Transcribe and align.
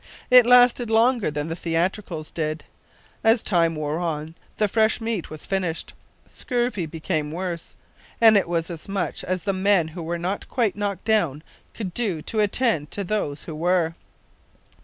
It 0.31 0.47
lasted 0.47 0.89
longer 0.89 1.29
than 1.29 1.47
the 1.47 1.55
theatricals 1.55 2.31
did. 2.31 2.63
As 3.23 3.43
time 3.43 3.75
wore 3.75 3.99
on 3.99 4.33
the 4.57 4.67
fresh 4.67 4.99
meat 4.99 5.29
was 5.29 5.45
finished, 5.45 5.93
scurvy 6.25 6.87
became 6.87 7.29
worse; 7.31 7.75
and 8.19 8.35
it 8.35 8.49
was 8.49 8.71
as 8.71 8.89
much 8.89 9.23
as 9.23 9.43
the 9.43 9.53
men 9.53 9.89
who 9.89 10.01
were 10.01 10.17
not 10.17 10.49
quite 10.49 10.75
knocked 10.75 11.05
down 11.05 11.43
could 11.75 11.93
do 11.93 12.19
to 12.23 12.39
attend 12.39 12.89
to 12.89 13.03
those 13.03 13.43
who 13.43 13.53
were. 13.53 13.93